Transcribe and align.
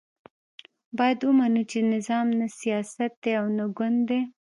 باید 0.97 1.19
ومنو 1.25 1.61
چې 1.71 1.79
نظام 1.93 2.27
نه 2.39 2.47
سیاست 2.59 3.11
دی 3.23 3.31
او 3.39 3.45
نه 3.57 3.65
ګوند 3.77 3.99
دی. 4.09 4.21